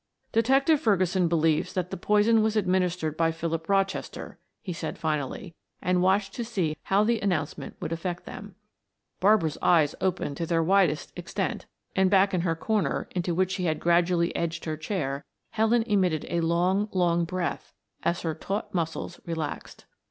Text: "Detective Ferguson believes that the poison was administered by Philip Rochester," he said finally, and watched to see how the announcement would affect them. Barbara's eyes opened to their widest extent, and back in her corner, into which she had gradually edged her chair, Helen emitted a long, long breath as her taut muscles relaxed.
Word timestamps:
"Detective 0.31 0.79
Ferguson 0.81 1.27
believes 1.27 1.73
that 1.73 1.91
the 1.91 1.95
poison 1.95 2.41
was 2.41 2.55
administered 2.55 3.15
by 3.15 3.31
Philip 3.31 3.69
Rochester," 3.69 4.39
he 4.63 4.73
said 4.73 4.97
finally, 4.97 5.53
and 5.79 6.01
watched 6.01 6.33
to 6.33 6.43
see 6.43 6.75
how 6.85 7.03
the 7.03 7.19
announcement 7.19 7.75
would 7.79 7.91
affect 7.91 8.25
them. 8.25 8.55
Barbara's 9.19 9.59
eyes 9.61 9.93
opened 10.01 10.37
to 10.37 10.47
their 10.47 10.63
widest 10.63 11.13
extent, 11.15 11.67
and 11.95 12.09
back 12.09 12.33
in 12.33 12.41
her 12.41 12.55
corner, 12.55 13.09
into 13.11 13.35
which 13.35 13.51
she 13.51 13.65
had 13.65 13.79
gradually 13.79 14.35
edged 14.35 14.65
her 14.65 14.75
chair, 14.75 15.23
Helen 15.51 15.83
emitted 15.83 16.25
a 16.29 16.41
long, 16.41 16.89
long 16.91 17.23
breath 17.23 17.71
as 18.01 18.23
her 18.23 18.33
taut 18.33 18.73
muscles 18.73 19.19
relaxed. 19.27 19.85